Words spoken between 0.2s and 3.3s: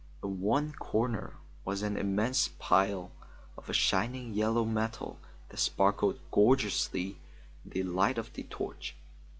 In one corner was an immense pile